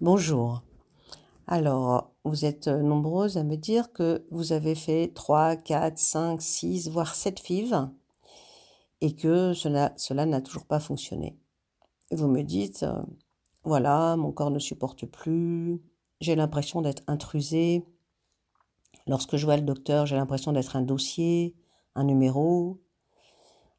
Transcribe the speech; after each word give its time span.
Bonjour. 0.00 0.64
Alors, 1.46 2.10
vous 2.24 2.44
êtes 2.44 2.66
nombreuses 2.66 3.38
à 3.38 3.44
me 3.44 3.56
dire 3.56 3.92
que 3.92 4.26
vous 4.32 4.52
avez 4.52 4.74
fait 4.74 5.12
3, 5.14 5.54
4, 5.54 5.96
5, 5.96 6.42
6, 6.42 6.90
voire 6.90 7.14
7 7.14 7.38
FIV 7.38 7.76
et 9.00 9.14
que 9.14 9.52
cela, 9.54 9.94
n'a 10.26 10.40
toujours 10.40 10.66
pas 10.66 10.80
fonctionné. 10.80 11.38
Vous 12.10 12.26
me 12.26 12.42
dites, 12.42 12.82
euh, 12.82 13.02
voilà, 13.62 14.16
mon 14.16 14.32
corps 14.32 14.50
ne 14.50 14.58
supporte 14.58 15.06
plus, 15.06 15.80
j'ai 16.20 16.34
l'impression 16.34 16.82
d'être 16.82 17.04
intrusé. 17.06 17.86
Lorsque 19.06 19.36
je 19.36 19.44
vois 19.44 19.56
le 19.56 19.62
docteur, 19.62 20.06
j'ai 20.06 20.16
l'impression 20.16 20.50
d'être 20.50 20.74
un 20.74 20.82
dossier, 20.82 21.54
un 21.94 22.02
numéro, 22.02 22.80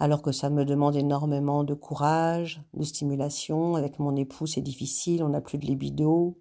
alors 0.00 0.22
que 0.22 0.32
ça 0.32 0.48
me 0.48 0.64
demande 0.64 0.96
énormément 0.96 1.62
de 1.62 1.74
courage, 1.74 2.62
de 2.72 2.84
stimulation. 2.84 3.76
Avec 3.76 3.98
mon 3.98 4.16
époux, 4.16 4.46
c'est 4.46 4.62
difficile, 4.62 5.22
on 5.22 5.28
n'a 5.28 5.42
plus 5.42 5.58
de 5.58 5.66
libido. 5.66 6.40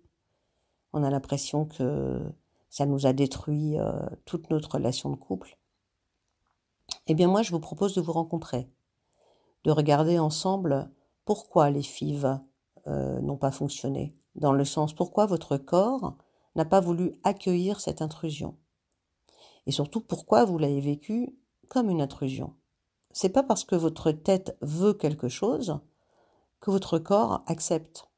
On 0.93 1.03
a 1.03 1.09
l'impression 1.09 1.65
que 1.65 2.21
ça 2.69 2.85
nous 2.85 3.05
a 3.05 3.11
détruit 3.11 3.77
euh, 3.77 3.91
toute 4.23 4.49
notre 4.49 4.75
relation 4.75 5.09
de 5.09 5.17
couple. 5.17 5.57
Eh 7.07 7.15
bien 7.15 7.27
moi, 7.27 7.41
je 7.41 7.51
vous 7.51 7.59
propose 7.59 7.93
de 7.93 8.01
vous 8.01 8.13
rencontrer, 8.13 8.69
de 9.65 9.71
regarder 9.71 10.19
ensemble 10.19 10.89
pourquoi 11.25 11.69
les 11.69 11.83
FIV 11.83 12.39
euh, 12.87 13.19
n'ont 13.19 13.37
pas 13.37 13.51
fonctionné, 13.51 14.15
dans 14.35 14.53
le 14.53 14.63
sens 14.63 14.93
pourquoi 14.93 15.25
votre 15.25 15.57
corps 15.57 16.15
n'a 16.55 16.65
pas 16.65 16.79
voulu 16.79 17.13
accueillir 17.23 17.79
cette 17.79 18.01
intrusion, 18.01 18.57
et 19.65 19.71
surtout 19.71 20.01
pourquoi 20.01 20.45
vous 20.45 20.57
l'avez 20.57 20.81
vécu 20.81 21.35
comme 21.67 21.89
une 21.89 22.01
intrusion 22.01 22.55
c'est 23.11 23.29
pas 23.29 23.43
parce 23.43 23.63
que 23.63 23.75
votre 23.75 24.11
tête 24.11 24.57
veut 24.61 24.93
quelque 24.93 25.29
chose 25.29 25.79
que 26.59 26.71
votre 26.71 26.99
corps 26.99 27.43
accepte. 27.47 28.09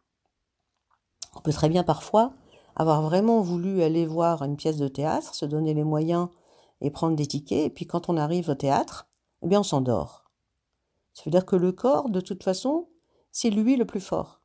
On 1.35 1.41
peut 1.41 1.53
très 1.53 1.69
bien 1.69 1.83
parfois 1.83 2.33
avoir 2.75 3.01
vraiment 3.01 3.41
voulu 3.41 3.83
aller 3.83 4.05
voir 4.05 4.43
une 4.43 4.57
pièce 4.57 4.77
de 4.77 4.87
théâtre, 4.87 5.35
se 5.35 5.45
donner 5.45 5.73
les 5.73 5.83
moyens 5.83 6.29
et 6.81 6.89
prendre 6.89 7.15
des 7.15 7.27
tickets, 7.27 7.65
et 7.65 7.69
puis 7.69 7.85
quand 7.85 8.09
on 8.09 8.17
arrive 8.17 8.49
au 8.49 8.55
théâtre, 8.55 9.07
eh 9.43 9.47
bien 9.47 9.59
on 9.59 9.63
s'endort. 9.63 10.31
Ça 11.13 11.23
veut 11.25 11.31
dire 11.31 11.45
que 11.45 11.55
le 11.55 11.71
corps, 11.71 12.09
de 12.09 12.21
toute 12.21 12.43
façon, 12.43 12.89
c'est 13.31 13.49
lui 13.49 13.75
le 13.75 13.85
plus 13.85 14.01
fort. 14.01 14.41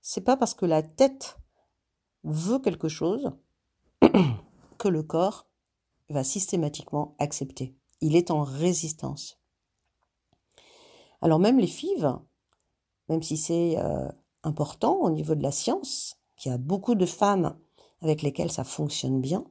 C'est 0.00 0.20
pas 0.20 0.36
parce 0.36 0.54
que 0.54 0.66
la 0.66 0.82
tête 0.82 1.38
veut 2.24 2.58
quelque 2.58 2.88
chose 2.88 3.32
que 4.78 4.88
le 4.88 5.02
corps 5.02 5.46
va 6.08 6.24
systématiquement 6.24 7.14
accepter. 7.18 7.74
Il 8.00 8.16
est 8.16 8.30
en 8.30 8.42
résistance. 8.42 9.41
Alors 11.22 11.38
même 11.38 11.58
les 11.58 11.68
FIV, 11.68 12.18
même 13.08 13.22
si 13.22 13.36
c'est 13.36 13.78
euh, 13.78 14.08
important 14.42 14.96
au 15.00 15.10
niveau 15.10 15.36
de 15.36 15.42
la 15.42 15.52
science, 15.52 16.18
qu'il 16.36 16.50
y 16.50 16.54
a 16.54 16.58
beaucoup 16.58 16.96
de 16.96 17.06
femmes 17.06 17.56
avec 18.00 18.22
lesquelles 18.22 18.50
ça 18.50 18.64
fonctionne 18.64 19.20
bien, 19.20 19.44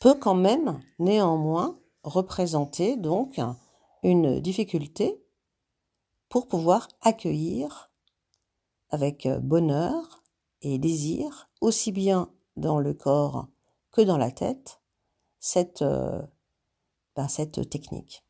peut 0.00 0.14
quand 0.14 0.34
même 0.34 0.80
néanmoins 0.98 1.78
représenter 2.02 2.96
donc 2.96 3.40
une 4.02 4.40
difficulté 4.40 5.22
pour 6.28 6.48
pouvoir 6.48 6.88
accueillir 7.02 7.92
avec 8.90 9.26
euh, 9.26 9.38
bonheur 9.38 10.24
et 10.62 10.78
désir, 10.78 11.48
aussi 11.60 11.92
bien 11.92 12.32
dans 12.56 12.80
le 12.80 12.92
corps 12.92 13.48
que 13.92 14.00
dans 14.00 14.18
la 14.18 14.32
tête, 14.32 14.80
cette, 15.38 15.82
euh, 15.82 16.22
ben, 17.14 17.28
cette 17.28 17.70
technique. 17.70 18.25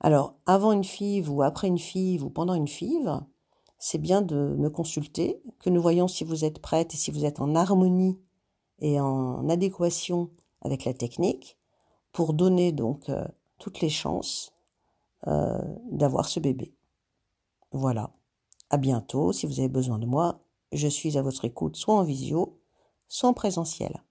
Alors, 0.00 0.34
avant 0.46 0.72
une 0.72 0.84
FIV 0.84 1.30
ou 1.30 1.42
après 1.42 1.68
une 1.68 1.78
FIV 1.78 2.24
ou 2.24 2.30
pendant 2.30 2.54
une 2.54 2.68
FIV, 2.68 3.20
c'est 3.78 3.98
bien 3.98 4.22
de 4.22 4.54
me 4.58 4.70
consulter, 4.70 5.42
que 5.58 5.70
nous 5.70 5.82
voyons 5.82 6.08
si 6.08 6.24
vous 6.24 6.44
êtes 6.44 6.60
prête 6.60 6.94
et 6.94 6.96
si 6.96 7.10
vous 7.10 7.24
êtes 7.24 7.40
en 7.40 7.54
harmonie 7.54 8.18
et 8.78 9.00
en 9.00 9.48
adéquation 9.48 10.30
avec 10.62 10.84
la 10.84 10.94
technique 10.94 11.58
pour 12.12 12.34
donner 12.34 12.72
donc 12.72 13.08
euh, 13.08 13.24
toutes 13.58 13.80
les 13.80 13.88
chances 13.88 14.52
euh, 15.26 15.58
d'avoir 15.90 16.28
ce 16.28 16.40
bébé. 16.40 16.74
Voilà. 17.72 18.10
À 18.70 18.78
bientôt. 18.78 19.32
Si 19.32 19.46
vous 19.46 19.60
avez 19.60 19.68
besoin 19.68 19.98
de 19.98 20.06
moi, 20.06 20.40
je 20.72 20.88
suis 20.88 21.18
à 21.18 21.22
votre 21.22 21.44
écoute, 21.44 21.76
soit 21.76 21.94
en 21.94 22.02
visio, 22.02 22.58
soit 23.08 23.28
en 23.28 23.34
présentiel. 23.34 24.02